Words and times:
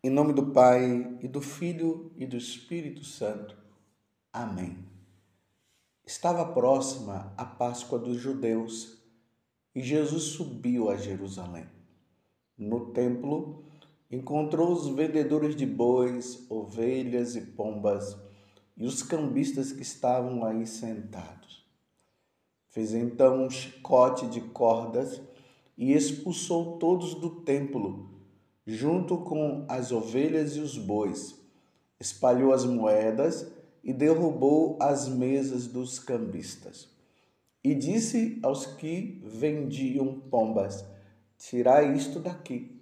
Em 0.00 0.10
nome 0.10 0.32
do 0.32 0.52
Pai, 0.52 1.18
e 1.20 1.26
do 1.26 1.40
Filho 1.40 2.12
e 2.16 2.24
do 2.24 2.36
Espírito 2.36 3.02
Santo. 3.02 3.58
Amém. 4.32 4.78
Estava 6.06 6.52
próxima 6.52 7.34
a 7.36 7.44
Páscoa 7.44 7.98
dos 7.98 8.16
judeus 8.16 8.96
e 9.74 9.82
Jesus 9.82 10.22
subiu 10.22 10.88
a 10.88 10.96
Jerusalém. 10.96 11.66
No 12.56 12.92
templo, 12.92 13.64
encontrou 14.08 14.70
os 14.70 14.86
vendedores 14.86 15.56
de 15.56 15.66
bois, 15.66 16.48
ovelhas 16.48 17.34
e 17.34 17.40
pombas 17.40 18.16
e 18.76 18.86
os 18.86 19.02
cambistas 19.02 19.72
que 19.72 19.82
estavam 19.82 20.44
aí 20.44 20.64
sentados. 20.64 21.66
Fez 22.68 22.94
então 22.94 23.46
um 23.46 23.50
chicote 23.50 24.28
de 24.28 24.42
cordas 24.42 25.20
e 25.76 25.92
expulsou 25.92 26.78
todos 26.78 27.16
do 27.16 27.42
templo 27.42 28.17
junto 28.70 29.16
com 29.16 29.64
as 29.66 29.92
ovelhas 29.92 30.54
e 30.54 30.60
os 30.60 30.76
bois, 30.76 31.34
espalhou 31.98 32.52
as 32.52 32.66
moedas 32.66 33.50
e 33.82 33.94
derrubou 33.94 34.76
as 34.78 35.08
mesas 35.08 35.66
dos 35.66 35.98
cambistas. 35.98 36.86
E 37.64 37.74
disse 37.74 38.38
aos 38.42 38.66
que 38.66 39.22
vendiam 39.24 40.20
pombas: 40.20 40.84
Tirai 41.38 41.96
isto 41.96 42.20
daqui, 42.20 42.78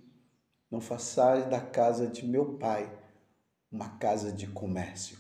não 0.69 0.81
façais 0.81 1.49
da 1.49 1.61
casa 1.61 2.09
de 2.09 2.27
meu 2.27 2.55
pai 2.55 2.93
uma 3.71 3.91
casa 3.91 4.33
de 4.33 4.49
comércio. 4.49 5.19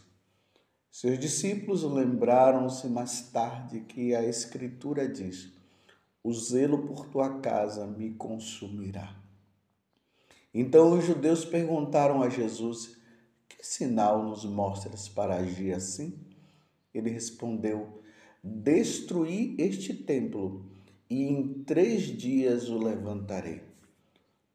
Seus 0.90 1.16
discípulos 1.16 1.84
lembraram-se 1.84 2.88
mais 2.88 3.20
tarde 3.30 3.80
que 3.82 4.16
a 4.16 4.24
Escritura 4.24 5.08
diz: 5.08 5.52
O 6.24 6.32
zelo 6.32 6.88
por 6.88 7.06
tua 7.06 7.38
casa 7.38 7.86
me 7.86 8.14
consumirá. 8.14 9.25
Então 10.58 10.96
os 10.96 11.04
judeus 11.04 11.44
perguntaram 11.44 12.22
a 12.22 12.30
Jesus: 12.30 12.96
Que 13.46 13.58
sinal 13.60 14.24
nos 14.24 14.42
mostras 14.42 15.06
para 15.06 15.36
agir 15.36 15.74
assim? 15.74 16.18
Ele 16.94 17.10
respondeu: 17.10 18.00
Destruí 18.42 19.54
este 19.58 19.92
templo 19.92 20.64
e 21.10 21.24
em 21.24 21.62
três 21.64 22.04
dias 22.04 22.70
o 22.70 22.78
levantarei. 22.78 23.60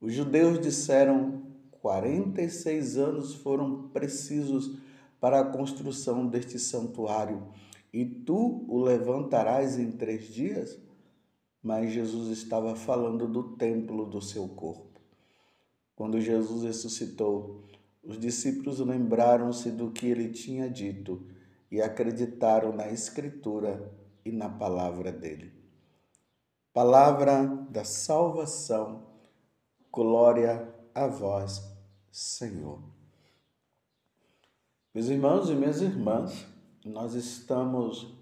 Os 0.02 0.11
judeus 0.11 0.59
disseram: 0.59 1.43
46 1.69 2.97
anos 2.97 3.36
foram 3.36 3.89
precisos 3.89 4.80
para 5.19 5.39
a 5.39 5.52
construção 5.52 6.25
deste 6.25 6.58
santuário 6.58 7.47
e 7.93 8.03
tu 8.05 8.65
o 8.67 8.81
levantarás 8.81 9.77
em 9.77 9.91
três 9.91 10.33
dias? 10.33 10.80
Mas 11.61 11.91
Jesus 11.91 12.36
estava 12.36 12.75
falando 12.75 13.27
do 13.27 13.55
templo 13.55 14.08
do 14.08 14.19
seu 14.19 14.47
corpo. 14.47 14.91
Quando 15.95 16.20
Jesus 16.20 16.64
ressuscitou, 16.64 17.64
os 18.03 18.17
discípulos 18.17 18.80
lembraram-se 18.80 19.70
do 19.72 19.92
que 19.92 20.08
ele 20.08 20.30
tinha 20.30 20.70
dito 20.70 21.25
e 21.70 21.81
acreditaram 21.81 22.73
na 22.73 22.89
Escritura 22.89 23.94
e 24.25 24.31
na 24.31 24.50
palavra 24.50 25.11
dele. 25.11 25.53
Palavra 26.73 27.45
da 27.70 27.83
salvação, 27.83 29.06
glória 29.92 30.73
a 30.95 31.06
vós, 31.06 31.61
Senhor. 32.11 32.81
Meus 34.94 35.08
irmãos 35.08 35.50
e 35.50 35.55
minhas 35.55 35.81
irmãs, 35.81 36.45
nós 36.83 37.14
estamos 37.14 38.14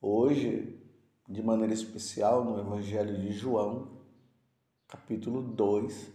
hoje, 0.00 0.80
de 1.28 1.42
maneira 1.42 1.74
especial, 1.74 2.44
no 2.44 2.58
Evangelho 2.58 3.20
de 3.20 3.32
João, 3.32 4.00
capítulo 4.88 5.42
2 5.42 6.13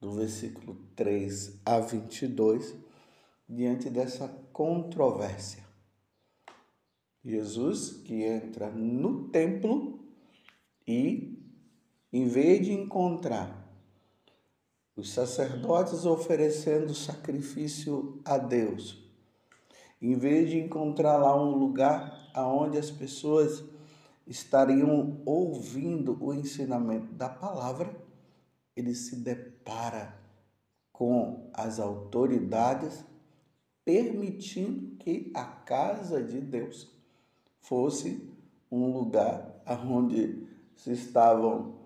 do 0.00 0.12
versículo 0.12 0.76
3 0.94 1.60
a 1.64 1.80
22, 1.80 2.74
diante 3.48 3.90
dessa 3.90 4.28
controvérsia. 4.52 5.64
Jesus 7.24 7.90
que 8.04 8.22
entra 8.22 8.70
no 8.70 9.28
templo 9.28 9.98
e, 10.86 11.38
em 12.12 12.26
vez 12.26 12.64
de 12.64 12.72
encontrar 12.72 13.66
os 14.96 15.10
sacerdotes 15.12 16.04
oferecendo 16.04 16.94
sacrifício 16.94 18.20
a 18.24 18.38
Deus, 18.38 18.98
em 20.00 20.16
vez 20.16 20.50
de 20.50 20.58
encontrar 20.58 21.16
lá 21.16 21.40
um 21.40 21.56
lugar 21.56 22.30
aonde 22.34 22.78
as 22.78 22.90
pessoas 22.90 23.64
estariam 24.26 25.20
ouvindo 25.24 26.16
o 26.20 26.32
ensinamento 26.32 27.12
da 27.14 27.28
palavra, 27.28 28.07
ele 28.78 28.94
se 28.94 29.16
depara 29.16 30.16
com 30.92 31.50
as 31.52 31.80
autoridades 31.80 33.04
permitindo 33.84 34.96
que 34.96 35.32
a 35.34 35.44
casa 35.44 36.22
de 36.22 36.40
Deus 36.40 36.90
fosse 37.60 38.30
um 38.70 38.92
lugar 38.92 39.62
onde 39.86 40.46
se 40.76 40.92
estavam 40.92 41.78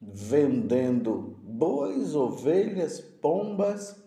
vendendo 0.00 1.38
bois, 1.42 2.14
ovelhas, 2.14 3.00
pombas, 3.00 4.00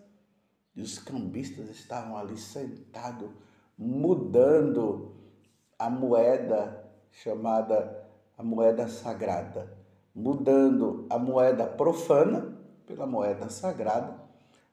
e 0.76 0.82
os 0.82 1.00
cambistas 1.00 1.70
estavam 1.70 2.16
ali 2.16 2.38
sentados, 2.38 3.32
mudando 3.76 5.16
a 5.78 5.90
moeda 5.90 6.88
chamada 7.12 8.08
a 8.38 8.44
moeda 8.44 8.88
sagrada 8.88 9.76
mudando 10.18 11.06
a 11.12 11.20
moeda 11.20 11.68
profana 11.68 12.58
pela 12.88 13.06
moeda 13.06 13.50
sagrada 13.50 14.20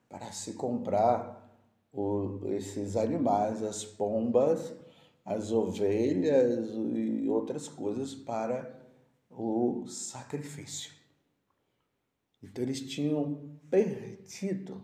para 0.09 0.33
se 0.33 0.55
comprar 0.55 1.55
o, 1.93 2.41
esses 2.47 2.97
animais, 2.97 3.63
as 3.63 3.85
pombas, 3.85 4.73
as 5.23 5.53
ovelhas 5.53 6.71
e 6.95 7.29
outras 7.29 7.69
coisas 7.69 8.15
para 8.15 8.75
o 9.31 9.85
sacrifício. 9.87 10.93
Então 12.43 12.65
eles 12.65 12.81
tinham 12.81 13.59
perdido 13.71 14.81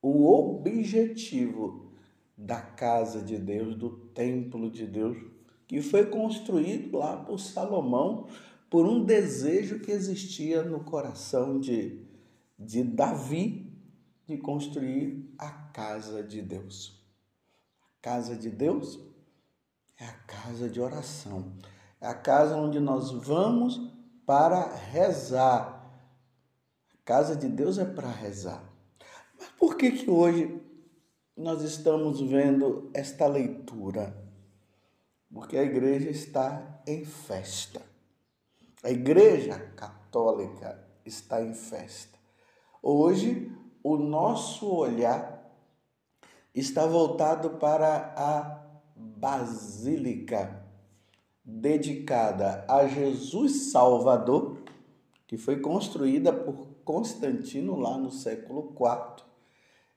o 0.00 0.32
objetivo 0.32 1.92
da 2.38 2.60
casa 2.60 3.20
de 3.20 3.36
Deus, 3.36 3.74
do 3.74 3.90
templo 3.90 4.70
de 4.70 4.86
Deus, 4.86 5.18
que 5.66 5.82
foi 5.82 6.06
construído 6.06 6.98
lá 6.98 7.16
por 7.16 7.40
Salomão 7.40 8.28
por 8.68 8.86
um 8.86 9.04
desejo 9.04 9.80
que 9.80 9.92
existia 9.92 10.62
no 10.62 10.80
coração 10.80 11.58
de, 11.58 12.04
de 12.58 12.82
Davi 12.82 13.72
de 14.26 14.36
construir 14.36 15.32
a 15.38 15.50
casa 15.50 16.22
de 16.22 16.42
Deus. 16.42 17.00
A 17.80 18.02
casa 18.02 18.36
de 18.36 18.50
Deus 18.50 18.98
é 19.98 20.04
a 20.04 20.12
casa 20.12 20.68
de 20.68 20.80
oração, 20.80 21.52
é 22.00 22.06
a 22.06 22.14
casa 22.14 22.56
onde 22.56 22.80
nós 22.80 23.12
vamos 23.12 23.94
para 24.26 24.74
rezar. 24.74 25.76
A 26.92 27.04
casa 27.04 27.36
de 27.36 27.48
Deus 27.48 27.78
é 27.78 27.84
para 27.84 28.10
rezar. 28.10 28.64
Mas 29.38 29.48
por 29.50 29.76
que 29.76 29.92
que 29.92 30.10
hoje 30.10 30.60
nós 31.36 31.62
estamos 31.62 32.20
vendo 32.20 32.90
esta 32.92 33.26
leitura? 33.28 34.26
Porque 35.32 35.56
a 35.56 35.62
igreja 35.62 36.10
está 36.10 36.82
em 36.86 37.04
festa. 37.04 37.85
A 38.86 38.90
Igreja 38.92 39.58
Católica 39.74 40.80
está 41.04 41.42
em 41.42 41.52
festa. 41.52 42.16
Hoje, 42.80 43.50
o 43.82 43.96
nosso 43.96 44.72
olhar 44.72 45.44
está 46.54 46.86
voltado 46.86 47.58
para 47.58 48.14
a 48.16 48.64
Basílica 48.94 50.64
dedicada 51.44 52.64
a 52.68 52.86
Jesus 52.86 53.72
Salvador, 53.72 54.58
que 55.26 55.36
foi 55.36 55.58
construída 55.58 56.32
por 56.32 56.68
Constantino 56.84 57.74
lá 57.74 57.98
no 57.98 58.12
século 58.12 58.72
IV 58.72 59.24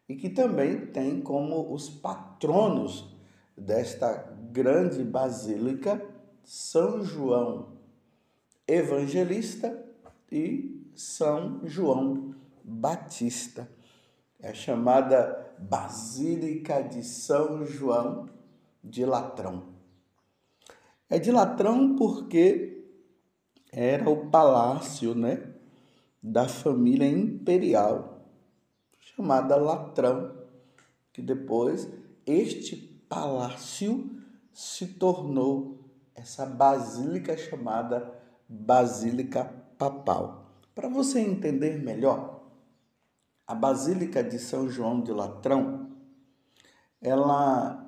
e 0.10 0.16
que 0.16 0.32
também 0.32 0.88
tem 0.88 1.22
como 1.22 1.72
os 1.72 1.92
patronos 1.92 3.16
desta 3.56 4.36
grande 4.52 5.04
basílica 5.04 6.04
São 6.44 7.04
João 7.04 7.78
Evangelista 8.72 9.84
e 10.32 10.86
São 10.96 11.62
João 11.66 12.36
Batista. 12.64 13.70
É 14.40 14.54
chamada 14.54 15.56
Basílica 15.58 16.82
de 16.82 17.04
São 17.04 17.66
João 17.66 18.30
de 18.84 19.04
Latrão. 19.06 19.74
É 21.10 21.18
de 21.18 21.32
Latrão 21.32 21.96
porque 21.96 22.86
era 23.72 24.10
o 24.10 24.30
palácio, 24.30 25.14
né, 25.14 25.54
da 26.22 26.48
família 26.48 27.08
imperial 27.08 28.20
chamada 29.20 29.56
Latrão, 29.56 30.32
que 31.12 31.22
depois 31.22 31.90
este 32.26 32.76
palácio 33.10 34.10
se 34.54 34.88
tornou 34.88 35.80
essa 36.16 36.46
basílica 36.46 37.36
chamada 37.38 38.19
Basílica 38.50 39.46
Papal. 39.78 40.56
Para 40.74 40.90
você 40.90 41.20
entender 41.20 41.78
melhor, 41.78 42.44
a 43.46 43.54
Basílica 43.54 44.24
de 44.24 44.40
São 44.40 44.68
João 44.68 45.02
de 45.02 45.12
Latrão, 45.12 45.92
ela 47.00 47.88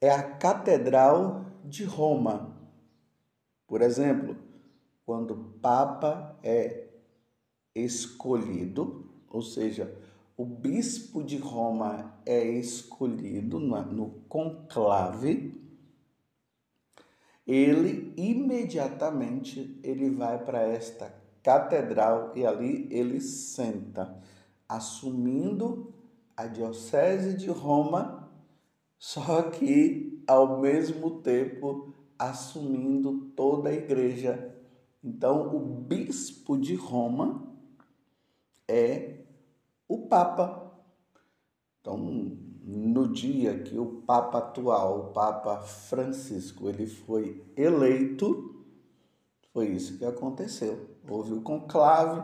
é 0.00 0.10
a 0.10 0.22
Catedral 0.22 1.44
de 1.62 1.84
Roma. 1.84 2.56
Por 3.66 3.82
exemplo, 3.82 4.36
quando 5.04 5.32
o 5.32 5.44
Papa 5.60 6.38
é 6.42 6.88
escolhido, 7.74 9.10
ou 9.28 9.42
seja, 9.42 9.94
o 10.36 10.46
bispo 10.46 11.22
de 11.22 11.36
Roma 11.36 12.18
é 12.24 12.42
escolhido 12.42 13.60
no 13.60 14.22
conclave, 14.28 15.61
ele 17.46 18.12
imediatamente 18.16 19.78
ele 19.82 20.10
vai 20.10 20.42
para 20.44 20.62
esta 20.62 21.14
catedral 21.42 22.32
e 22.36 22.46
ali 22.46 22.86
ele 22.90 23.20
senta, 23.20 24.16
assumindo 24.68 25.92
a 26.36 26.46
diocese 26.46 27.36
de 27.36 27.50
Roma, 27.50 28.30
só 28.98 29.42
que 29.42 30.22
ao 30.26 30.60
mesmo 30.60 31.22
tempo 31.22 31.92
assumindo 32.18 33.32
toda 33.34 33.68
a 33.68 33.74
igreja. 33.74 34.54
Então, 35.02 35.56
o 35.56 35.58
bispo 35.58 36.56
de 36.56 36.76
Roma 36.76 37.52
é 38.68 39.24
o 39.88 40.06
Papa. 40.06 40.72
Então, 41.80 42.38
no 42.64 43.12
dia 43.12 43.58
que 43.58 43.76
o 43.76 44.02
Papa 44.02 44.38
atual, 44.38 45.00
o 45.00 45.12
Papa 45.12 45.58
Francisco, 45.60 46.68
ele 46.68 46.86
foi 46.86 47.44
eleito, 47.56 48.64
foi 49.52 49.68
isso 49.68 49.98
que 49.98 50.04
aconteceu. 50.04 50.88
Houve 51.08 51.34
o 51.34 51.42
conclave, 51.42 52.22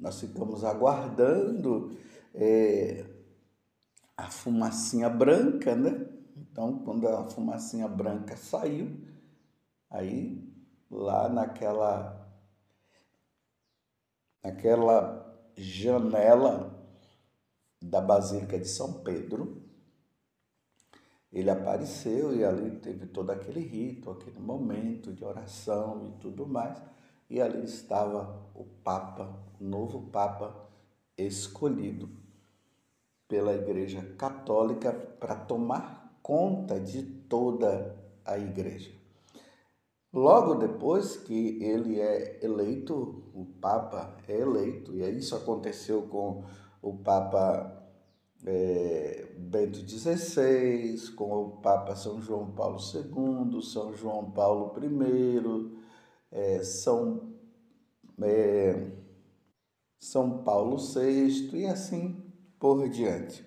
nós 0.00 0.20
ficamos 0.20 0.64
aguardando 0.64 1.96
é, 2.34 3.04
a 4.16 4.30
fumacinha 4.30 5.10
branca, 5.10 5.76
né? 5.76 6.06
Então, 6.36 6.78
quando 6.78 7.06
a 7.06 7.24
fumacinha 7.24 7.86
branca 7.86 8.36
saiu, 8.36 8.98
aí 9.90 10.42
lá 10.90 11.28
naquela 11.28 12.26
naquela 14.42 15.26
janela 15.56 16.75
da 17.80 18.00
Basílica 18.00 18.58
de 18.58 18.68
São 18.68 19.04
Pedro, 19.04 19.62
ele 21.32 21.50
apareceu 21.50 22.34
e 22.34 22.44
ali 22.44 22.78
teve 22.78 23.06
todo 23.06 23.30
aquele 23.30 23.60
rito, 23.60 24.10
aquele 24.10 24.38
momento 24.38 25.12
de 25.12 25.24
oração 25.24 26.06
e 26.06 26.20
tudo 26.20 26.46
mais. 26.46 26.80
E 27.28 27.40
ali 27.40 27.64
estava 27.64 28.48
o 28.54 28.64
Papa, 28.64 29.38
o 29.60 29.64
novo 29.64 30.08
Papa 30.10 30.66
escolhido 31.18 32.08
pela 33.28 33.52
Igreja 33.52 34.02
Católica 34.16 34.92
para 34.92 35.34
tomar 35.34 36.18
conta 36.22 36.78
de 36.78 37.02
toda 37.02 37.96
a 38.24 38.38
Igreja. 38.38 38.92
Logo 40.12 40.54
depois 40.54 41.16
que 41.16 41.62
ele 41.62 42.00
é 42.00 42.42
eleito, 42.42 43.30
o 43.34 43.44
Papa 43.60 44.16
é 44.26 44.40
eleito, 44.40 44.94
e 44.94 45.02
isso 45.10 45.36
aconteceu 45.36 46.02
com 46.02 46.44
o 46.86 46.96
Papa 46.98 47.84
é, 48.44 49.34
Bento 49.36 49.78
XVI, 49.78 51.12
com 51.16 51.32
o 51.32 51.50
Papa 51.60 51.96
São 51.96 52.20
João 52.20 52.52
Paulo 52.52 52.78
II, 52.78 53.60
São 53.60 53.92
João 53.92 54.30
Paulo 54.30 54.72
I, 54.80 55.82
é, 56.30 56.62
São, 56.62 57.34
é, 58.22 58.92
São 59.98 60.44
Paulo 60.44 60.76
VI 60.76 61.50
e 61.54 61.66
assim 61.66 62.22
por 62.60 62.88
diante. 62.88 63.44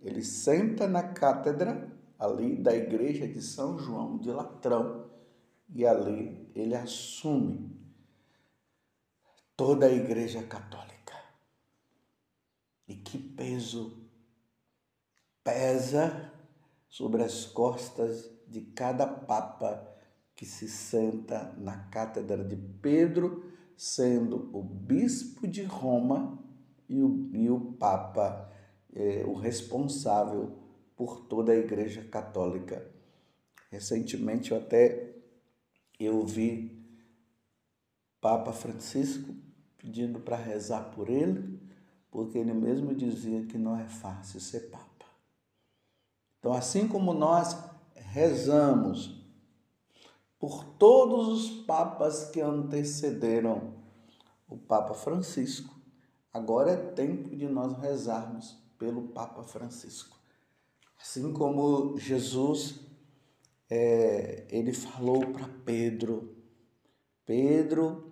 Ele 0.00 0.24
senta 0.24 0.88
na 0.88 1.02
cátedra 1.02 1.92
ali 2.18 2.56
da 2.56 2.74
igreja 2.74 3.28
de 3.28 3.42
São 3.42 3.78
João 3.78 4.16
de 4.16 4.30
Latrão 4.30 5.10
e 5.74 5.86
ali 5.86 6.50
ele 6.54 6.74
assume 6.74 7.70
toda 9.54 9.86
a 9.86 9.92
Igreja 9.92 10.42
Católica. 10.42 10.97
E 12.88 12.96
que 12.96 13.18
peso 13.18 14.08
pesa 15.44 16.32
sobre 16.88 17.22
as 17.22 17.44
costas 17.44 18.30
de 18.48 18.62
cada 18.62 19.06
Papa 19.06 19.86
que 20.34 20.46
se 20.46 20.68
senta 20.68 21.54
na 21.58 21.76
cátedra 21.88 22.44
de 22.44 22.56
Pedro, 22.56 23.52
sendo 23.76 24.50
o 24.56 24.62
bispo 24.62 25.46
de 25.46 25.62
Roma 25.64 26.38
e 26.88 27.02
o, 27.02 27.30
e 27.34 27.50
o 27.50 27.72
Papa 27.72 28.50
é, 28.94 29.24
o 29.26 29.34
responsável 29.34 30.56
por 30.96 31.26
toda 31.26 31.52
a 31.52 31.56
Igreja 31.56 32.02
Católica. 32.04 32.88
Recentemente 33.70 34.50
eu 34.50 34.58
até 34.58 35.14
eu 35.98 36.24
vi 36.24 36.86
Papa 38.20 38.52
Francisco 38.52 39.34
pedindo 39.76 40.20
para 40.20 40.36
rezar 40.36 40.90
por 40.90 41.08
ele, 41.08 41.57
porque 42.10 42.38
ele 42.38 42.52
mesmo 42.52 42.94
dizia 42.94 43.44
que 43.44 43.58
não 43.58 43.76
é 43.76 43.86
fácil 43.86 44.40
ser 44.40 44.70
Papa. 44.70 45.06
Então, 46.38 46.52
assim 46.52 46.86
como 46.88 47.12
nós 47.12 47.56
rezamos 47.94 49.18
por 50.38 50.64
todos 50.64 51.28
os 51.28 51.50
papas 51.64 52.30
que 52.30 52.40
antecederam 52.40 53.74
o 54.48 54.56
Papa 54.56 54.94
Francisco, 54.94 55.74
agora 56.32 56.70
é 56.70 56.76
tempo 56.76 57.34
de 57.34 57.48
nós 57.48 57.76
rezarmos 57.78 58.56
pelo 58.78 59.08
Papa 59.08 59.42
Francisco. 59.42 60.16
Assim 61.00 61.32
como 61.32 61.98
Jesus 61.98 62.80
é, 63.68 64.46
ele 64.48 64.72
falou 64.72 65.20
para 65.32 65.48
Pedro: 65.64 66.36
Pedro, 67.26 68.07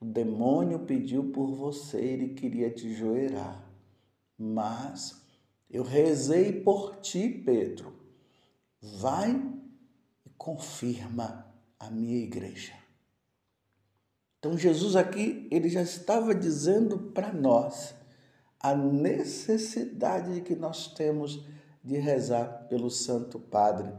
o 0.00 0.04
demônio 0.04 0.80
pediu 0.80 1.30
por 1.30 1.54
você, 1.54 1.98
ele 1.98 2.34
queria 2.34 2.70
te 2.70 2.92
joelhar, 2.94 3.62
mas 4.38 5.22
eu 5.68 5.82
rezei 5.82 6.52
por 6.60 6.96
ti, 6.96 7.28
Pedro. 7.28 7.92
Vai 8.80 9.30
e 10.24 10.30
confirma 10.38 11.46
a 11.78 11.90
minha 11.90 12.16
igreja. 12.16 12.72
Então 14.38 14.56
Jesus 14.56 14.96
aqui, 14.96 15.46
ele 15.50 15.68
já 15.68 15.82
estava 15.82 16.34
dizendo 16.34 16.98
para 17.12 17.30
nós 17.32 17.94
a 18.58 18.74
necessidade 18.74 20.40
que 20.40 20.56
nós 20.56 20.88
temos 20.94 21.44
de 21.84 21.98
rezar 21.98 22.66
pelo 22.68 22.90
Santo 22.90 23.38
Padre 23.38 23.92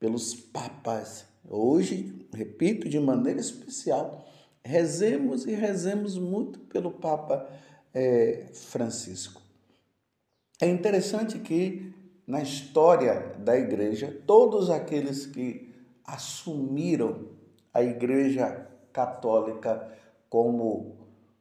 pelos 0.00 0.34
papas. 0.34 1.26
Hoje, 1.46 2.26
repito 2.32 2.88
de 2.88 2.98
maneira 2.98 3.38
especial, 3.38 4.26
rezemos 4.64 5.46
e 5.46 5.52
rezemos 5.52 6.18
muito 6.18 6.58
pelo 6.60 6.90
Papa 6.90 7.48
é, 7.94 8.46
Francisco. 8.52 9.40
É 10.60 10.68
interessante 10.68 11.38
que 11.38 11.92
na 12.26 12.42
história 12.42 13.34
da 13.38 13.56
igreja, 13.56 14.22
todos 14.26 14.70
aqueles 14.70 15.26
que 15.26 15.74
assumiram 16.04 17.28
a 17.72 17.82
igreja 17.82 18.68
católica 18.92 19.92
como 20.28 20.96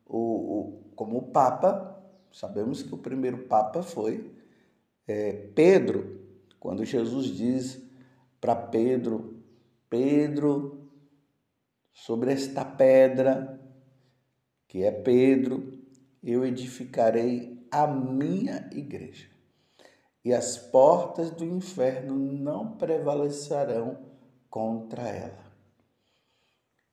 o, 0.05 0.81
como 0.95 1.17
o 1.17 1.27
Papa, 1.27 2.01
sabemos 2.31 2.81
que 2.81 2.93
o 2.93 2.97
primeiro 2.97 3.39
Papa 3.39 3.83
foi 3.83 4.31
é, 5.07 5.33
Pedro, 5.53 6.19
quando 6.59 6.85
Jesus 6.85 7.27
diz 7.27 7.81
para 8.39 8.55
Pedro: 8.55 9.35
Pedro, 9.89 10.78
sobre 11.93 12.31
esta 12.31 12.63
pedra, 12.63 13.60
que 14.67 14.84
é 14.84 14.91
Pedro, 14.91 15.72
eu 16.24 16.46
edificarei 16.46 17.67
a 17.72 17.88
minha 17.88 18.69
igreja, 18.72 19.27
e 20.24 20.34
as 20.34 20.58
portas 20.58 21.31
do 21.31 21.46
inferno 21.46 22.15
não 22.17 22.77
prevalecerão 22.77 23.98
contra 24.50 25.03
ela. 25.03 25.50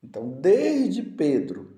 Então, 0.03 0.29
desde 0.29 1.03
Pedro, 1.03 1.75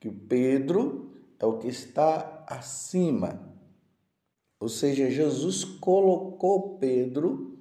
que 0.00 0.08
o 0.08 0.12
Pedro 0.12 1.12
é 1.38 1.46
o 1.46 1.58
que 1.58 1.68
está 1.68 2.44
acima, 2.46 3.48
ou 4.60 4.68
seja, 4.68 5.10
Jesus 5.10 5.64
colocou 5.64 6.78
Pedro 6.78 7.58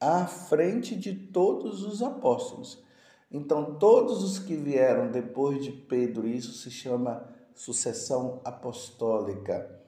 à 0.00 0.26
frente 0.26 0.94
de 0.94 1.12
todos 1.12 1.82
os 1.82 2.02
apóstolos. 2.02 2.82
Então, 3.30 3.78
todos 3.78 4.22
os 4.22 4.38
que 4.38 4.56
vieram 4.56 5.10
depois 5.10 5.62
de 5.62 5.70
Pedro, 5.70 6.26
isso 6.26 6.52
se 6.52 6.70
chama 6.70 7.28
sucessão 7.54 8.40
apostólica. 8.44 9.78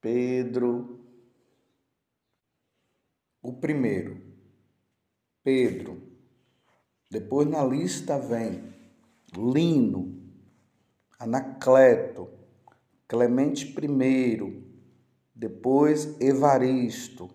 Pedro, 0.00 1.00
o 3.42 3.52
primeiro, 3.54 4.20
Pedro. 5.42 6.00
Depois 7.10 7.48
na 7.48 7.64
lista 7.64 8.18
vem 8.18 8.72
Lino, 9.36 10.20
Anacleto, 11.18 12.28
Clemente 13.08 13.66
I, 13.66 14.62
depois 15.34 16.20
Evaristo, 16.20 17.28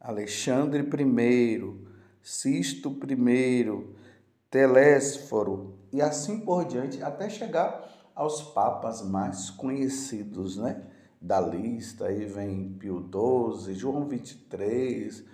Alexandre 0.00 0.82
I, 0.82 1.88
Sisto 2.22 2.98
I, 3.06 3.64
Telésforo 4.50 5.78
e 5.92 6.00
assim 6.00 6.40
por 6.40 6.64
diante, 6.64 7.02
até 7.02 7.28
chegar 7.28 8.10
aos 8.14 8.42
papas 8.42 9.02
mais 9.02 9.50
conhecidos, 9.50 10.56
né? 10.56 10.82
Da 11.20 11.40
lista, 11.40 12.06
aí 12.06 12.24
vem 12.24 12.72
Pio 12.78 13.00
XII, 13.00 13.74
João 13.74 14.08
XXIII, 14.08 15.24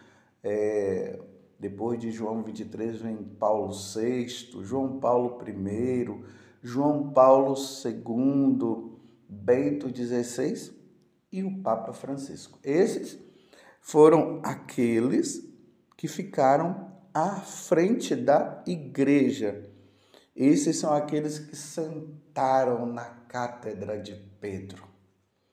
é, 0.42 1.18
depois 1.59 1.99
de 1.99 2.11
João 2.11 2.42
23 2.42 3.00
vem 3.00 3.16
Paulo 3.16 3.73
VI, 3.73 4.26
João 4.62 4.99
Paulo 4.99 5.38
I, 5.47 6.25
João 6.62 7.11
Paulo 7.11 7.54
II, 7.85 8.92
Bento 9.28 9.88
XVI 9.94 10.73
e 11.30 11.42
o 11.42 11.62
Papa 11.62 11.92
Francisco. 11.92 12.59
Esses 12.62 13.18
foram 13.80 14.40
aqueles 14.42 15.47
que 15.97 16.09
ficaram 16.09 16.94
à 17.14 17.37
frente 17.37 18.16
da 18.16 18.61
igreja. 18.66 19.71
Esses 20.35 20.78
são 20.78 20.92
aqueles 20.92 21.38
que 21.38 21.54
sentaram 21.54 22.87
na 22.87 23.04
cátedra 23.04 24.00
de 24.00 24.16
Pedro, 24.40 24.85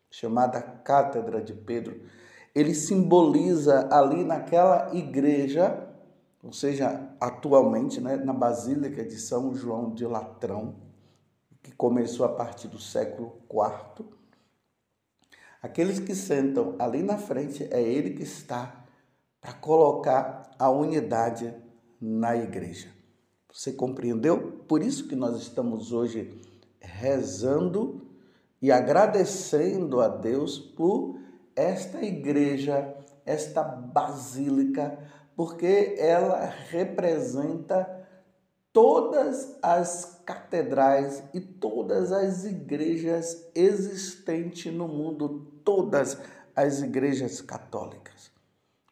chamada 0.10 0.60
Cátedra 0.60 1.40
de 1.40 1.54
Pedro. 1.54 2.02
Ele 2.56 2.74
simboliza 2.74 3.88
ali 3.92 4.24
naquela 4.24 4.94
igreja, 4.96 5.88
ou 6.44 6.52
seja, 6.52 7.16
atualmente 7.22 8.02
né, 8.02 8.18
na 8.18 8.34
Basílica 8.34 9.06
de 9.06 9.20
São 9.20 9.54
João 9.54 9.94
de 9.94 10.06
Latrão, 10.06 10.76
que 11.62 11.72
começou 11.72 12.26
a 12.26 12.30
partir 12.30 12.68
do 12.68 12.80
século 12.80 13.40
IV. 13.48 14.08
Aqueles 15.62 16.00
que 16.00 16.16
sentam 16.16 16.76
ali 16.80 17.04
na 17.04 17.20
frente 17.20 17.68
é 17.70 17.80
ele 17.80 18.16
que 18.16 18.24
está 18.24 18.84
para 19.40 19.54
colocar 19.54 20.41
a 20.62 20.70
unidade 20.70 21.52
na 22.00 22.38
igreja. 22.38 22.88
Você 23.52 23.74
compreendeu? 23.74 24.62
Por 24.68 24.84
isso 24.84 25.08
que 25.08 25.16
nós 25.16 25.42
estamos 25.42 25.92
hoje 25.92 26.40
rezando 26.80 28.08
e 28.62 28.72
agradecendo 28.72 30.00
a 30.00 30.08
Deus 30.08 30.60
por 30.60 31.20
esta 31.56 32.04
igreja, 32.04 32.96
esta 33.26 33.64
basílica, 33.64 35.00
porque 35.36 35.96
ela 35.98 36.46
representa 36.70 38.08
todas 38.72 39.58
as 39.64 40.22
catedrais 40.24 41.24
e 41.34 41.42
todas 41.42 42.12
as 42.12 42.46
igrejas 42.46 43.50
existentes 43.56 44.72
no 44.72 44.88
mundo, 44.88 45.60
todas 45.66 46.20
as 46.56 46.84
igrejas 46.84 47.42
católicas. 47.42 48.31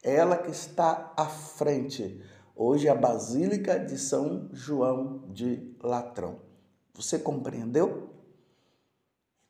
Ela 0.02 0.38
que 0.38 0.52
está 0.52 1.14
à 1.16 1.26
frente. 1.26 2.22
Hoje 2.56 2.88
a 2.88 2.96
Basílica 2.96 3.80
de 3.80 3.98
São 3.98 4.50
João 4.52 5.24
de 5.30 5.76
Latrão. 5.82 6.40
Você 6.94 7.20
compreendeu? 7.20 8.10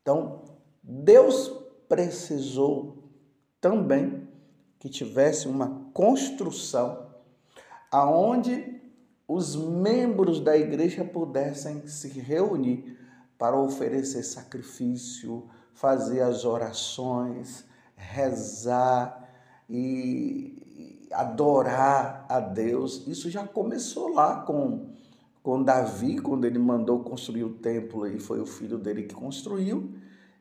Então, 0.02 0.44
Deus 0.84 1.50
precisou 1.88 3.04
também 3.60 4.28
que 4.80 4.90
tivesse 4.90 5.48
uma 5.48 5.90
construção 5.94 7.10
aonde 7.92 8.80
os 9.28 9.56
membros 9.56 10.40
da 10.40 10.58
igreja 10.58 11.04
pudessem 11.04 11.88
se 11.88 12.08
reunir 12.08 12.98
para 13.38 13.60
oferecer 13.60 14.24
sacrifício, 14.24 15.48
fazer 15.74 16.22
as 16.22 16.46
orações, 16.46 17.66
rezar 17.96 19.29
e 19.70 21.08
adorar 21.12 22.26
a 22.30 22.40
Deus. 22.40 23.08
Isso 23.08 23.30
já 23.30 23.48
começou 23.48 24.10
lá 24.10 24.42
com, 24.42 24.90
com 25.44 25.64
Davi, 25.64 26.20
quando 26.20 26.46
ele 26.46 26.60
mandou 26.60 27.04
construir 27.04 27.44
o 27.44 27.54
templo 27.54 28.08
e 28.08 28.20
foi 28.20 28.40
o 28.40 28.46
filho 28.46 28.78
dele 28.78 29.04
que 29.04 29.16
construiu, 29.16 29.94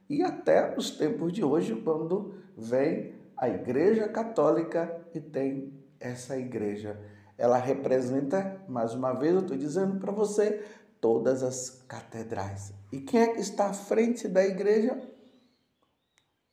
e 0.09 0.23
até 0.23 0.75
os 0.77 0.91
tempos 0.91 1.33
de 1.33 1.45
hoje, 1.45 1.75
quando 1.77 2.35
vem 2.57 3.15
a 3.37 3.49
Igreja 3.49 4.09
Católica 4.09 5.01
e 5.15 5.21
tem 5.21 5.73
essa 6.01 6.37
igreja 6.39 6.99
ela 7.39 7.57
representa, 7.57 8.61
mais 8.69 8.93
uma 8.93 9.13
vez 9.13 9.33
eu 9.33 9.41
estou 9.41 9.57
dizendo 9.57 10.01
para 10.01 10.11
você, 10.11 10.65
todas 11.01 11.45
as 11.45 11.71
catedrais. 11.87 12.75
E 12.93 13.01
quem 13.01 13.21
é 13.21 13.29
que 13.29 13.41
está 13.41 13.69
à 13.69 13.73
frente 13.73 14.27
da 14.27 14.45
igreja? 14.45 15.01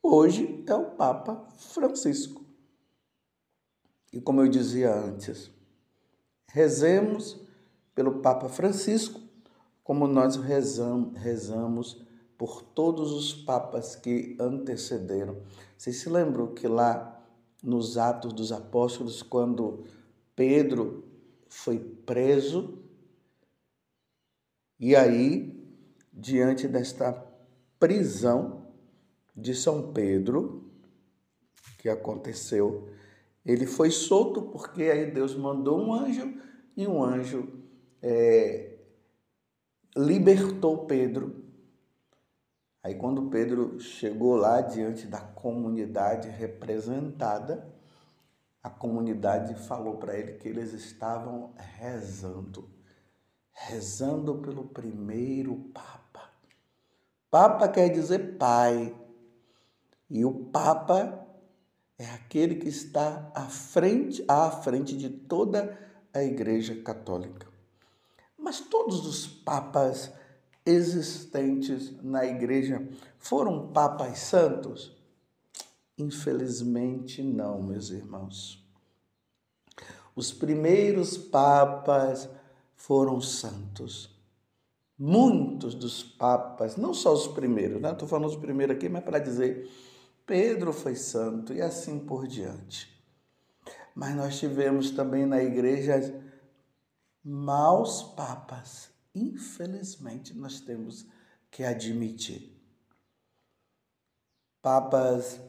Hoje 0.03 0.63
é 0.67 0.75
o 0.75 0.91
Papa 0.91 1.47
Francisco. 1.57 2.44
E 4.15 4.21
como 4.21 4.41
eu 4.41 4.47
dizia 4.47 4.95
antes, 4.95 5.51
rezemos 6.47 7.37
pelo 7.93 8.21
Papa 8.21 8.47
Francisco, 8.47 9.19
como 9.83 10.07
nós 10.07 10.37
rezamos, 10.37 11.19
rezamos 11.19 12.01
por 12.37 12.63
todos 12.63 13.11
os 13.11 13.33
papas 13.33 13.93
que 13.93 14.37
antecederam. 14.39 15.35
Vocês 15.77 15.97
se 15.97 16.07
lembram 16.07 16.53
que 16.53 16.65
lá 16.65 17.21
nos 17.61 17.97
Atos 17.97 18.31
dos 18.31 18.53
Apóstolos, 18.53 19.21
quando 19.21 19.83
Pedro 20.33 21.03
foi 21.49 21.77
preso 21.77 22.79
e 24.79 24.95
aí, 24.95 25.61
diante 26.13 26.69
desta 26.69 27.11
prisão 27.77 28.65
de 29.35 29.53
São 29.53 29.91
Pedro, 29.91 30.71
que 31.79 31.89
aconteceu, 31.89 32.94
ele 33.45 33.67
foi 33.67 33.91
solto 33.91 34.41
porque 34.41 34.83
aí 34.83 35.11
Deus 35.11 35.35
mandou 35.35 35.79
um 35.79 35.93
anjo 35.93 36.41
e 36.75 36.87
um 36.87 37.03
anjo 37.03 37.61
é, 38.01 38.77
libertou 39.95 40.85
Pedro. 40.85 41.43
Aí, 42.83 42.95
quando 42.95 43.29
Pedro 43.29 43.79
chegou 43.79 44.35
lá 44.35 44.61
diante 44.61 45.07
da 45.07 45.19
comunidade 45.19 46.29
representada, 46.29 47.67
a 48.61 48.69
comunidade 48.69 49.55
falou 49.67 49.97
para 49.97 50.17
ele 50.17 50.33
que 50.33 50.47
eles 50.47 50.73
estavam 50.73 51.53
rezando, 51.57 52.69
rezando 53.51 54.35
pelo 54.35 54.65
primeiro 54.65 55.55
Papa. 55.73 56.29
Papa 57.31 57.67
quer 57.67 57.89
dizer 57.89 58.37
pai, 58.37 58.95
e 60.09 60.23
o 60.23 60.45
Papa 60.45 61.24
é 61.97 62.05
aquele 62.11 62.55
que 62.55 62.67
está 62.67 63.31
à 63.33 63.43
frente, 63.43 64.23
à 64.27 64.51
frente 64.51 64.97
de 64.97 65.09
toda 65.09 65.77
a 66.13 66.23
Igreja 66.23 66.75
Católica. 66.81 67.47
Mas 68.37 68.59
todos 68.59 69.05
os 69.05 69.25
papas 69.25 70.11
existentes 70.65 71.93
na 72.03 72.25
Igreja 72.25 72.87
foram 73.17 73.67
papas 73.67 74.19
santos? 74.19 74.95
Infelizmente, 75.97 77.21
não, 77.23 77.61
meus 77.61 77.89
irmãos. 77.89 78.63
Os 80.15 80.31
primeiros 80.31 81.17
papas 81.17 82.29
foram 82.75 83.19
santos. 83.21 84.09
Muitos 84.97 85.75
dos 85.75 86.03
papas, 86.03 86.77
não 86.77 86.93
só 86.93 87.13
os 87.13 87.27
primeiros, 87.27 87.81
né? 87.81 87.91
Estou 87.91 88.07
falando 88.07 88.29
os 88.29 88.37
primeiros 88.37 88.75
aqui, 88.75 88.87
mas 88.87 89.03
para 89.03 89.19
dizer, 89.19 89.69
Pedro 90.25 90.73
foi 90.73 90.95
santo 90.95 91.53
e 91.53 91.61
assim 91.61 91.99
por 91.99 92.27
diante. 92.27 92.93
Mas 93.93 94.15
nós 94.15 94.39
tivemos 94.39 94.91
também 94.91 95.25
na 95.25 95.41
igreja 95.41 96.21
maus 97.23 98.03
papas. 98.03 98.89
Infelizmente, 99.13 100.33
nós 100.33 100.59
temos 100.59 101.05
que 101.49 101.63
admitir. 101.63 102.53
Papas 104.61 105.39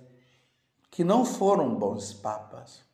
que 0.90 1.02
não 1.02 1.24
foram 1.24 1.74
bons 1.74 2.12
papas. 2.12 2.84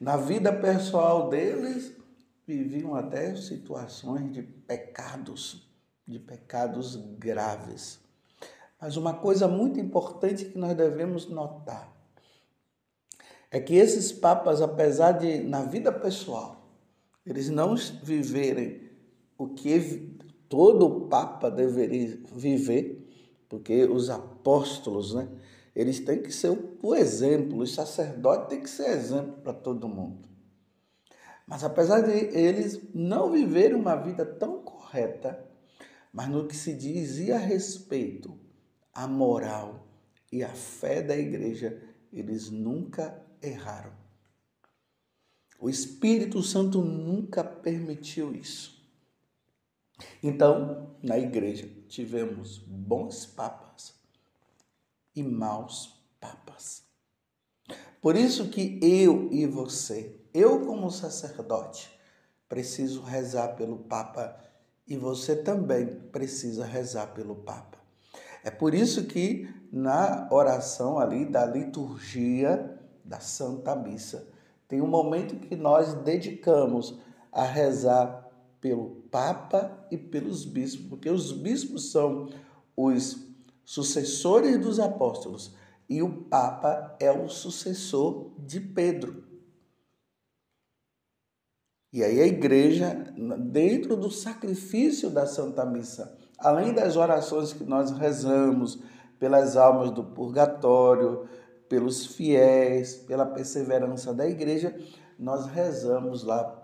Na 0.00 0.16
vida 0.16 0.52
pessoal 0.52 1.28
deles, 1.28 1.92
viviam 2.46 2.94
até 2.94 3.36
situações 3.36 4.32
de 4.32 4.42
pecados, 4.42 5.68
de 6.06 6.18
pecados 6.18 6.96
graves. 7.18 8.00
Mas 8.80 8.96
uma 8.96 9.14
coisa 9.14 9.48
muito 9.48 9.80
importante 9.80 10.44
que 10.44 10.58
nós 10.58 10.76
devemos 10.76 11.28
notar 11.28 11.92
é 13.50 13.58
que 13.60 13.74
esses 13.74 14.12
papas, 14.12 14.60
apesar 14.60 15.12
de 15.12 15.40
na 15.40 15.62
vida 15.62 15.90
pessoal 15.90 16.58
eles 17.26 17.50
não 17.50 17.74
viverem 18.02 18.88
o 19.36 19.48
que 19.48 20.16
todo 20.48 21.08
papa 21.08 21.50
deveria 21.50 22.18
viver, 22.34 23.06
porque 23.48 23.84
os 23.84 24.08
apóstolos, 24.08 25.14
né, 25.14 25.28
eles 25.76 26.00
têm 26.00 26.22
que 26.22 26.32
ser 26.32 26.58
o 26.82 26.94
exemplo, 26.94 27.58
os 27.58 27.74
sacerdotes 27.74 28.48
têm 28.48 28.60
que 28.62 28.70
ser 28.70 28.88
exemplo 28.90 29.34
para 29.42 29.52
todo 29.52 29.88
mundo. 29.88 30.28
Mas 31.46 31.62
apesar 31.62 32.00
de 32.00 32.12
eles 32.36 32.80
não 32.94 33.30
viverem 33.30 33.76
uma 33.76 33.94
vida 33.94 34.24
tão 34.24 34.62
correta, 34.62 35.44
mas 36.12 36.28
no 36.28 36.46
que 36.46 36.56
se 36.56 36.74
dizia 36.74 37.36
a 37.36 37.38
respeito 37.38 38.38
à 38.98 39.06
moral 39.06 39.86
e 40.32 40.42
à 40.42 40.48
fé 40.48 41.00
da 41.00 41.16
igreja, 41.16 41.80
eles 42.12 42.50
nunca 42.50 43.24
erraram. 43.40 43.92
O 45.60 45.70
Espírito 45.70 46.42
Santo 46.42 46.82
nunca 46.82 47.44
permitiu 47.44 48.34
isso. 48.34 48.84
Então, 50.20 50.96
na 51.00 51.16
igreja, 51.16 51.70
tivemos 51.86 52.58
bons 52.58 53.24
papas 53.24 53.94
e 55.14 55.22
maus 55.22 55.94
papas. 56.18 56.82
Por 58.02 58.16
isso 58.16 58.48
que 58.48 58.80
eu 58.82 59.32
e 59.32 59.46
você, 59.46 60.20
eu 60.34 60.66
como 60.66 60.90
sacerdote, 60.90 61.88
preciso 62.48 63.02
rezar 63.02 63.54
pelo 63.54 63.78
Papa 63.78 64.40
e 64.88 64.96
você 64.96 65.36
também 65.36 65.86
precisa 66.10 66.64
rezar 66.64 67.14
pelo 67.14 67.36
Papa. 67.36 67.77
É 68.44 68.50
por 68.50 68.74
isso 68.74 69.04
que 69.04 69.48
na 69.72 70.28
oração 70.30 70.98
ali 70.98 71.24
da 71.24 71.44
liturgia 71.44 72.78
da 73.04 73.20
Santa 73.20 73.74
Missa, 73.74 74.28
tem 74.66 74.82
um 74.82 74.86
momento 74.86 75.36
que 75.36 75.56
nós 75.56 75.94
dedicamos 75.94 76.98
a 77.32 77.42
rezar 77.42 78.28
pelo 78.60 78.96
Papa 79.10 79.86
e 79.90 79.96
pelos 79.96 80.44
bispos, 80.44 80.86
porque 80.88 81.08
os 81.08 81.32
bispos 81.32 81.90
são 81.90 82.28
os 82.76 83.26
sucessores 83.64 84.58
dos 84.58 84.78
apóstolos 84.78 85.54
e 85.88 86.02
o 86.02 86.24
Papa 86.24 86.96
é 87.00 87.10
o 87.10 87.28
sucessor 87.28 88.32
de 88.38 88.60
Pedro. 88.60 89.24
E 91.90 92.02
aí 92.04 92.20
a 92.20 92.26
igreja, 92.26 92.92
dentro 93.50 93.96
do 93.96 94.10
sacrifício 94.10 95.08
da 95.08 95.26
Santa 95.26 95.64
Missa, 95.64 96.17
além 96.38 96.72
das 96.72 96.96
orações 96.96 97.52
que 97.52 97.64
nós 97.64 97.90
rezamos 97.90 98.78
pelas 99.18 99.56
almas 99.56 99.90
do 99.90 100.04
purgatório, 100.04 101.28
pelos 101.68 102.06
fiéis, 102.06 102.94
pela 102.94 103.26
perseverança 103.26 104.14
da 104.14 104.26
igreja, 104.26 104.74
nós 105.18 105.46
rezamos 105.46 106.22
lá 106.22 106.56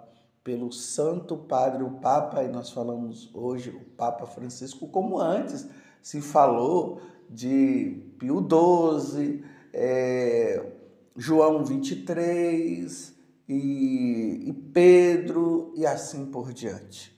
pelo 0.43 0.71
Santo 0.71 1.37
Padre, 1.37 1.83
o 1.83 1.93
Papa, 1.93 2.45
e 2.45 2.49
nós 2.49 2.71
falamos 2.71 3.31
hoje 3.35 3.71
o 3.71 3.81
Papa 3.97 4.27
Francisco, 4.27 4.87
como 4.89 5.19
antes 5.19 5.67
se 6.03 6.21
falou 6.21 7.01
de 7.29 8.15
Pio 8.19 8.47
XII, 8.47 9.43
é, 9.73 10.73
João 11.17 11.65
23 11.65 13.15
e, 13.49 14.45
e 14.47 14.53
Pedro 14.73 15.73
e 15.75 15.87
assim 15.87 16.27
por 16.27 16.53
diante. 16.53 17.15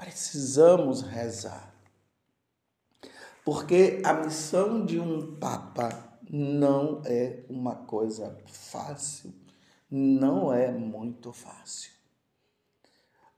Precisamos 0.00 1.02
rezar. 1.02 1.74
Porque 3.44 4.00
a 4.02 4.14
missão 4.14 4.86
de 4.86 4.98
um 4.98 5.38
Papa 5.38 6.18
não 6.30 7.02
é 7.04 7.44
uma 7.50 7.76
coisa 7.76 8.34
fácil, 8.46 9.30
não 9.90 10.50
é 10.50 10.72
muito 10.72 11.34
fácil. 11.34 11.92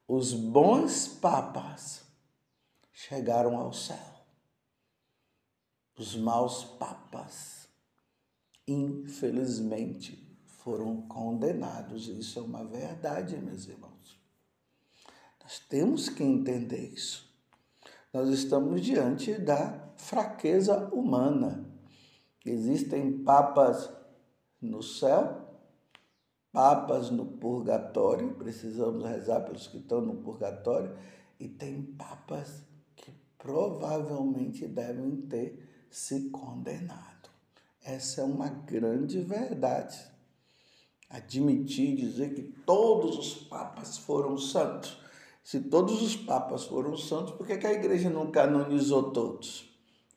Os 0.07 0.33
bons 0.33 1.09
papas 1.09 2.05
chegaram 2.93 3.57
ao 3.57 3.73
céu. 3.73 4.25
Os 5.99 6.15
maus 6.15 6.63
papas, 6.63 7.67
infelizmente, 8.69 10.39
foram 10.59 11.09
condenados. 11.09 12.07
Isso 12.07 12.39
é 12.39 12.43
uma 12.43 12.65
verdade, 12.65 13.37
meus 13.37 13.67
irmãos. 13.67 13.92
Nós 15.43 15.59
temos 15.59 16.09
que 16.09 16.23
entender 16.23 16.93
isso. 16.93 17.31
Nós 18.13 18.29
estamos 18.29 18.81
diante 18.81 19.35
da 19.35 19.93
fraqueza 19.97 20.89
humana. 20.95 21.69
Existem 22.45 23.25
papas 23.25 23.91
no 24.61 24.83
céu, 24.83 25.61
papas 26.53 27.11
no 27.11 27.27
purgatório, 27.27 28.35
precisamos 28.35 29.05
rezar 29.05 29.41
pelos 29.41 29.67
que 29.67 29.79
estão 29.79 30.01
no 30.01 30.17
purgatório, 30.17 30.97
e 31.41 31.49
tem 31.49 31.83
papas 31.83 32.63
que 32.95 33.13
provavelmente 33.39 34.67
devem 34.69 35.17
ter 35.23 35.87
se 35.91 36.31
condenado. 36.31 37.31
Essa 37.85 38.21
é 38.21 38.25
uma 38.25 38.49
grande 38.49 39.21
verdade. 39.21 39.99
Admitir, 41.11 41.97
dizer 41.97 42.35
que 42.35 42.43
todos 42.43 43.19
os 43.19 43.35
papas 43.35 43.99
foram 43.99 44.39
santos 44.39 45.02
se 45.43 45.61
todos 45.61 46.01
os 46.03 46.17
papas 46.17 46.65
foram 46.65 46.97
santos, 46.97 47.35
por 47.35 47.47
que, 47.47 47.57
que 47.59 47.67
a 47.67 47.73
igreja 47.73 48.09
não 48.09 48.31
canonizou 48.31 49.11
todos? 49.11 49.69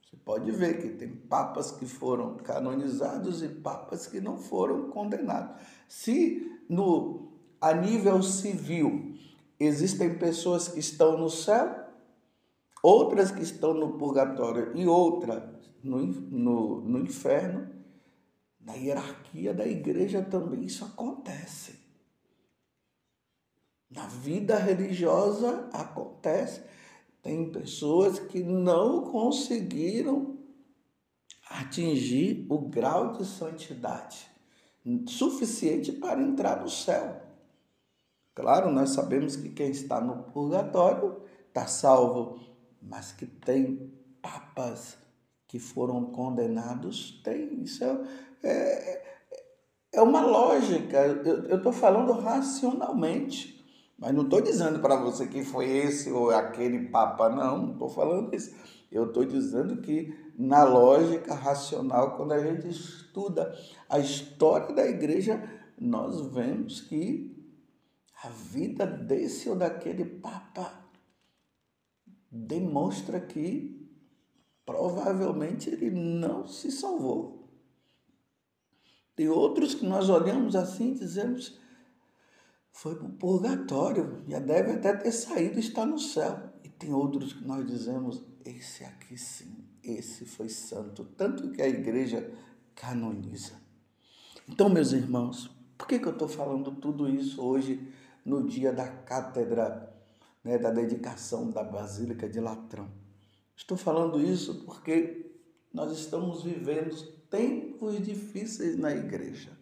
Você 0.04 0.16
pode 0.24 0.52
ver 0.52 0.80
que 0.80 0.90
tem 0.90 1.10
papas 1.10 1.72
que 1.72 1.86
foram 1.86 2.36
canonizados 2.38 3.42
e 3.42 3.50
papas 3.50 4.06
que 4.06 4.22
não 4.22 4.38
foram 4.38 4.90
condenados. 4.90 5.60
Se 5.88 6.62
no 6.70 7.32
a 7.60 7.74
nível 7.74 8.22
civil 8.22 9.16
existem 9.60 10.18
pessoas 10.20 10.68
que 10.68 10.80
estão 10.80 11.18
no 11.18 11.30
céu, 11.30 11.86
outras 12.84 13.32
que 13.32 13.42
estão 13.42 13.74
no 13.74 13.98
purgatório 13.98 14.72
e 14.76 14.86
outras 14.86 15.42
no, 15.84 16.06
no, 16.06 16.82
no 16.82 17.00
inferno, 17.00 17.68
na 18.60 18.74
hierarquia 18.74 19.54
da 19.54 19.66
igreja 19.66 20.22
também 20.22 20.66
isso 20.66 20.86
acontece. 20.86 21.85
Na 23.90 24.08
vida 24.08 24.58
religiosa 24.58 25.70
acontece. 25.72 26.62
Tem 27.22 27.52
pessoas 27.52 28.20
que 28.20 28.44
não 28.44 29.04
conseguiram 29.04 30.38
atingir 31.50 32.46
o 32.50 32.60
grau 32.60 33.14
de 33.14 33.26
santidade 33.26 34.36
suficiente 35.08 35.92
para 35.92 36.22
entrar 36.22 36.62
no 36.62 36.70
céu. 36.70 37.22
Claro, 38.36 38.72
nós 38.72 38.92
sabemos 38.92 39.36
que 39.36 39.50
quem 39.50 39.72
está 39.72 40.00
no 40.00 40.24
purgatório 40.24 41.22
está 41.48 41.66
salvo, 41.66 42.40
mas 42.82 43.12
que 43.12 43.26
tem 43.26 43.92
papas 44.22 44.98
que 45.48 45.58
foram 45.58 46.06
condenados, 46.12 47.22
tem. 47.24 47.64
Isso 47.64 47.84
é, 47.84 47.98
é, 48.44 49.20
é 49.94 50.02
uma 50.02 50.22
lógica. 50.22 50.98
Eu 50.98 51.58
estou 51.58 51.72
falando 51.72 52.12
racionalmente. 52.12 53.55
Mas 53.98 54.14
não 54.14 54.24
estou 54.24 54.42
dizendo 54.42 54.80
para 54.80 54.98
você 54.98 55.28
que 55.28 55.44
foi 55.44 55.70
esse 55.70 56.12
ou 56.12 56.30
aquele 56.32 56.90
Papa, 56.90 57.30
não, 57.30 57.58
não 57.58 57.74
estou 57.74 57.90
falando 57.90 58.36
isso. 58.36 58.54
Eu 58.92 59.08
estou 59.08 59.26
dizendo 59.26 59.82
que, 59.82 60.14
na 60.38 60.64
lógica 60.64 61.34
racional, 61.34 62.16
quando 62.16 62.34
a 62.34 62.40
gente 62.40 62.68
estuda 62.68 63.54
a 63.90 64.00
história 64.00 64.74
da 64.76 64.86
igreja, 64.86 65.42
nós 65.80 66.22
vemos 66.28 66.82
que 66.82 67.36
a 68.24 68.30
vida 68.30 68.86
desse 68.86 69.50
ou 69.50 69.56
daquele 69.56 70.06
Papa 70.06 70.86
demonstra 72.32 73.20
que 73.20 73.90
provavelmente 74.66 75.70
ele 75.70 75.90
não 75.92 76.48
se 76.48 76.72
salvou. 76.72 77.50
Tem 79.16 79.30
outros 79.30 79.74
que 79.76 79.86
nós 79.86 80.10
olhamos 80.10 80.56
assim 80.56 80.92
e 80.92 81.00
dizemos 81.00 81.58
foi 82.76 82.94
para 82.94 83.08
o 83.08 83.14
purgatório, 83.14 84.22
já 84.28 84.38
deve 84.38 84.74
até 84.74 84.94
ter 84.98 85.12
saído 85.14 85.58
e 85.58 85.62
está 85.62 85.86
no 85.86 85.98
céu. 85.98 86.38
E 86.62 86.68
tem 86.68 86.94
outros 86.94 87.32
que 87.32 87.48
nós 87.48 87.66
dizemos, 87.66 88.22
esse 88.44 88.84
aqui 88.84 89.18
sim, 89.18 89.64
esse 89.82 90.26
foi 90.26 90.50
santo, 90.50 91.06
tanto 91.18 91.52
que 91.52 91.62
a 91.62 91.70
igreja 91.70 92.30
canoniza. 92.76 93.54
Então, 94.50 94.68
meus 94.68 94.92
irmãos, 94.92 95.50
por 95.78 95.88
que, 95.88 95.98
que 95.98 96.06
eu 96.06 96.12
estou 96.12 96.28
falando 96.28 96.70
tudo 96.70 97.08
isso 97.08 97.42
hoje, 97.42 97.88
no 98.26 98.46
dia 98.46 98.74
da 98.74 98.90
cátedra, 98.90 99.96
né, 100.44 100.58
da 100.58 100.70
dedicação 100.70 101.50
da 101.52 101.64
Basílica 101.64 102.28
de 102.28 102.42
Latrão? 102.42 102.92
Estou 103.56 103.78
falando 103.78 104.22
isso 104.22 104.66
porque 104.66 105.32
nós 105.74 105.98
estamos 105.98 106.44
vivendo 106.44 106.94
tempos 107.30 108.06
difíceis 108.06 108.78
na 108.78 108.92
igreja. 108.92 109.56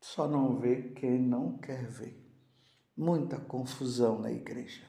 Só 0.00 0.28
não 0.28 0.58
vê 0.58 0.90
quem 0.94 1.20
não 1.20 1.58
quer 1.58 1.86
ver. 1.86 2.22
Muita 2.96 3.38
confusão 3.38 4.20
na 4.20 4.32
igreja. 4.32 4.82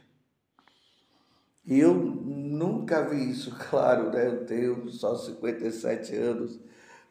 E 1.65 1.79
eu 1.79 1.93
nunca 1.93 3.09
vi 3.09 3.29
isso, 3.29 3.53
claro, 3.69 4.09
né? 4.11 4.27
Eu 4.27 4.45
tenho 4.45 4.89
só 4.89 5.15
57 5.15 6.15
anos, 6.15 6.59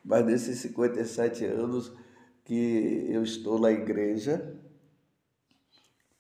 mas 0.03 0.25
nesses 0.25 0.59
57 0.61 1.45
anos 1.45 1.93
que 2.43 3.07
eu 3.11 3.23
estou 3.23 3.59
na 3.59 3.71
igreja, 3.71 4.59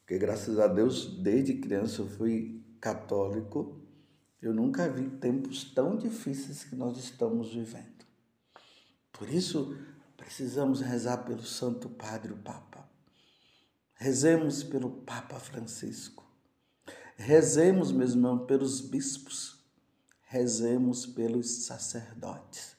porque 0.00 0.18
graças 0.18 0.58
a 0.58 0.66
Deus, 0.66 1.18
desde 1.18 1.54
criança 1.54 2.02
eu 2.02 2.06
fui 2.06 2.62
católico, 2.80 3.80
eu 4.40 4.52
nunca 4.52 4.88
vi 4.88 5.08
tempos 5.08 5.64
tão 5.72 5.96
difíceis 5.96 6.62
que 6.62 6.76
nós 6.76 6.98
estamos 6.98 7.54
vivendo. 7.54 8.04
Por 9.12 9.28
isso, 9.28 9.76
Precisamos 10.26 10.80
rezar 10.80 11.18
pelo 11.18 11.44
Santo 11.44 11.88
Padre, 11.88 12.32
o 12.32 12.36
Papa. 12.36 12.84
Rezemos 13.94 14.64
pelo 14.64 14.90
Papa 14.90 15.38
Francisco. 15.38 16.26
Rezemos, 17.16 17.92
meus 17.92 18.10
irmãos, 18.10 18.44
pelos 18.44 18.80
bispos, 18.80 19.64
rezemos 20.24 21.06
pelos 21.06 21.64
sacerdotes. 21.64 22.76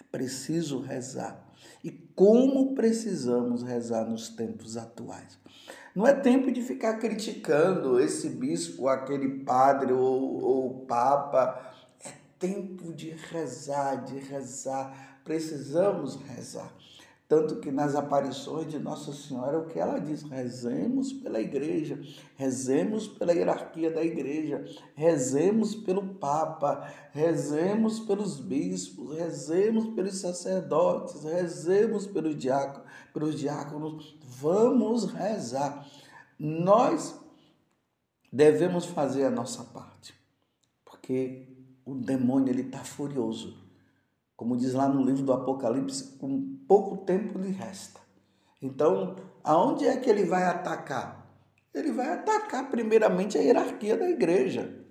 É 0.00 0.04
preciso 0.04 0.80
rezar. 0.80 1.46
E 1.84 1.90
como 1.90 2.74
precisamos 2.74 3.62
rezar 3.62 4.06
nos 4.06 4.30
tempos 4.30 4.78
atuais. 4.78 5.38
Não 5.94 6.06
é 6.06 6.14
tempo 6.14 6.50
de 6.50 6.62
ficar 6.62 6.94
criticando 6.94 8.00
esse 8.00 8.30
bispo, 8.30 8.88
aquele 8.88 9.44
padre 9.44 9.92
ou, 9.92 10.42
ou 10.42 10.86
papa. 10.86 11.74
É 12.02 12.12
tempo 12.38 12.94
de 12.94 13.10
rezar, 13.10 14.02
de 14.02 14.18
rezar. 14.18 15.15
Precisamos 15.26 16.14
rezar. 16.14 16.72
Tanto 17.28 17.56
que 17.56 17.72
nas 17.72 17.96
aparições 17.96 18.70
de 18.70 18.78
Nossa 18.78 19.12
Senhora, 19.12 19.58
o 19.58 19.66
que 19.66 19.80
ela 19.80 19.98
diz? 19.98 20.22
Rezemos 20.22 21.12
pela 21.12 21.40
igreja, 21.40 22.00
rezemos 22.36 23.08
pela 23.08 23.32
hierarquia 23.32 23.90
da 23.90 24.04
igreja, 24.04 24.64
rezemos 24.94 25.74
pelo 25.74 26.14
Papa, 26.14 26.88
rezemos 27.10 27.98
pelos 27.98 28.38
bispos, 28.38 29.16
rezemos 29.16 29.92
pelos 29.96 30.18
sacerdotes, 30.18 31.24
rezemos 31.24 32.06
pelos 32.06 32.36
diáconos, 32.38 32.88
pelos 33.12 33.36
diáconos. 33.36 34.16
Vamos 34.22 35.06
rezar. 35.06 35.84
Nós 36.38 37.18
devemos 38.32 38.86
fazer 38.86 39.24
a 39.24 39.30
nossa 39.30 39.64
parte, 39.64 40.14
porque 40.84 41.48
o 41.84 41.96
demônio 41.96 42.52
ele 42.52 42.62
está 42.62 42.84
furioso 42.84 43.65
como 44.36 44.56
diz 44.56 44.74
lá 44.74 44.88
no 44.88 45.02
livro 45.02 45.22
do 45.22 45.32
Apocalipse, 45.32 46.18
com 46.18 46.58
pouco 46.68 46.98
tempo 46.98 47.38
lhe 47.38 47.50
resta. 47.50 48.00
Então, 48.60 49.16
aonde 49.42 49.86
é 49.86 49.96
que 49.96 50.10
ele 50.10 50.24
vai 50.24 50.44
atacar? 50.44 51.26
Ele 51.74 51.92
vai 51.92 52.12
atacar 52.12 52.70
primeiramente 52.70 53.38
a 53.38 53.40
hierarquia 53.40 53.96
da 53.96 54.08
igreja. 54.08 54.84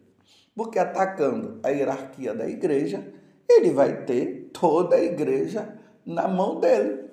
Porque 0.55 0.79
atacando 0.79 1.59
a 1.63 1.69
hierarquia 1.69 2.33
da 2.33 2.47
igreja, 2.47 3.13
ele 3.49 3.71
vai 3.71 4.05
ter 4.05 4.49
toda 4.53 4.95
a 4.95 5.03
igreja 5.03 5.77
na 6.05 6.27
mão 6.27 6.59
dele. 6.59 7.05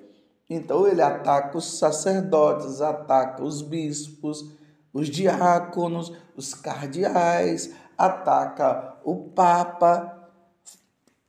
Então 0.49 0.87
ele 0.87 1.01
ataca 1.01 1.57
os 1.57 1.77
sacerdotes, 1.77 2.81
ataca 2.81 3.43
os 3.43 3.61
bispos, 3.61 4.55
os 4.93 5.09
diáconos, 5.09 6.11
os 6.35 6.53
cardeais, 6.53 7.73
ataca 7.97 8.97
o 9.03 9.29
papa, 9.29 10.22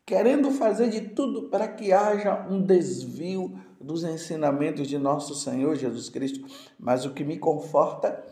querendo 0.07 0.51
fazer 0.51 0.91
de 0.91 1.01
tudo 1.01 1.49
para 1.49 1.67
que 1.69 1.93
haja 1.93 2.47
um 2.49 2.61
desvio 2.61 3.59
dos 3.81 4.05
ensinamentos 4.05 4.89
de 4.89 4.99
nosso 4.99 5.35
Senhor 5.35 5.77
Jesus 5.77 6.09
Cristo. 6.09 6.47
Mas 6.79 7.05
o 7.05 7.13
que 7.13 7.25
me 7.25 7.39
conforta 7.39 8.25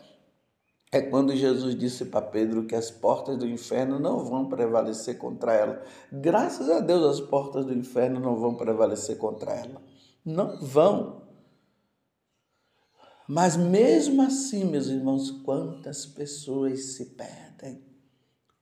é 0.91 1.01
quando 1.01 1.35
Jesus 1.35 1.75
disse 1.75 2.05
para 2.05 2.21
Pedro 2.21 2.65
que 2.65 2.75
as 2.75 2.91
portas 2.91 3.37
do 3.37 3.47
inferno 3.47 3.99
não 3.99 4.19
vão 4.19 4.47
prevalecer 4.47 5.17
contra 5.17 5.53
ela. 5.53 5.83
Graças 6.11 6.69
a 6.69 6.79
Deus, 6.79 7.19
as 7.19 7.19
portas 7.19 7.65
do 7.65 7.73
inferno 7.73 8.19
não 8.19 8.35
vão 8.35 8.53
prevalecer 8.55 9.17
contra 9.17 9.53
ela. 9.53 9.81
Não 10.23 10.59
vão. 10.59 11.23
Mas 13.27 13.57
mesmo 13.57 14.21
assim, 14.21 14.65
meus 14.65 14.87
irmãos, 14.87 15.31
quantas 15.31 16.05
pessoas 16.05 16.93
se 16.93 17.05
perdem? 17.05 17.81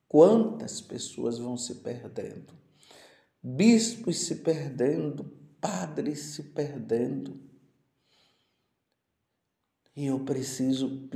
Quantas 0.08 0.80
pessoas 0.80 1.38
vão 1.38 1.56
se 1.56 1.76
perdendo? 1.76 2.61
Bispos 3.42 4.26
se 4.26 4.36
perdendo, 4.36 5.24
padres 5.60 6.20
se 6.34 6.42
perdendo. 6.42 7.40
E 9.96 10.06
eu 10.06 10.20
preciso 10.20 11.08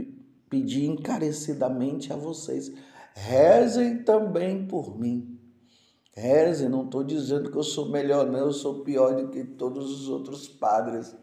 pedir 0.51 0.87
encarecidamente 0.87 2.13
a 2.13 2.17
vocês, 2.17 2.73
rezem 3.15 4.03
também 4.03 4.67
por 4.67 4.99
mim. 4.99 5.39
Rezem, 6.13 6.69
não 6.69 6.85
estou 6.85 7.05
dizendo 7.05 7.51
que 7.51 7.59
eu 7.59 7.63
sou 7.63 7.91
melhor, 7.91 8.31
não, 8.31 8.39
eu 8.39 8.53
sou 8.53 8.83
pior 8.83 9.15
do 9.17 9.29
que 9.29 9.45
todos 9.45 9.91
os 10.01 10.09
outros 10.09 10.49
padres. 10.49 11.15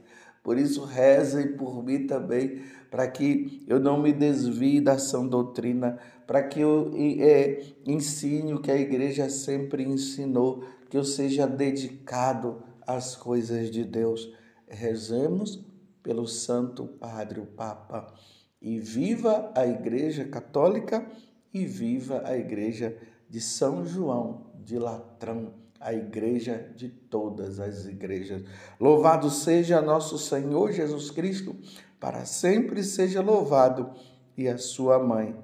Por 0.43 0.57
isso, 0.57 0.83
rezem 0.83 1.55
por 1.55 1.83
mim 1.83 2.05
também, 2.05 2.61
para 2.91 3.07
que 3.07 3.63
eu 3.67 3.79
não 3.79 3.99
me 3.99 4.11
desvie 4.11 4.81
da 4.81 4.99
sã 4.99 5.25
doutrina, 5.25 5.97
para 6.27 6.43
que 6.43 6.59
eu 6.59 6.91
é, 6.95 7.63
ensine 7.87 8.53
o 8.53 8.61
que 8.61 8.69
a 8.69 8.75
igreja 8.75 9.29
sempre 9.29 9.83
ensinou, 9.83 10.63
que 10.93 10.97
eu 10.97 11.03
seja 11.03 11.47
dedicado 11.47 12.61
às 12.85 13.15
coisas 13.15 13.71
de 13.71 13.83
Deus. 13.83 14.31
Rezemos 14.67 15.65
pelo 16.03 16.27
Santo 16.27 16.85
Padre, 16.85 17.39
o 17.39 17.47
Papa, 17.47 18.13
e 18.61 18.77
viva 18.77 19.51
a 19.55 19.65
Igreja 19.65 20.23
Católica 20.23 21.03
e 21.51 21.65
viva 21.65 22.21
a 22.23 22.37
Igreja 22.37 22.95
de 23.27 23.41
São 23.41 23.83
João 23.83 24.51
de 24.63 24.77
Latrão, 24.77 25.55
a 25.79 25.91
igreja 25.95 26.71
de 26.75 26.89
todas 26.89 27.59
as 27.59 27.87
igrejas. 27.87 28.43
Louvado 28.79 29.31
seja 29.31 29.81
nosso 29.81 30.19
Senhor 30.19 30.71
Jesus 30.71 31.09
Cristo, 31.09 31.55
para 31.99 32.23
sempre 32.23 32.83
seja 32.83 33.19
louvado, 33.19 33.89
e 34.37 34.47
a 34.47 34.59
sua 34.59 34.99
mãe, 34.99 35.35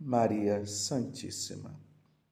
Maria 0.00 0.66
Santíssima. 0.66 1.85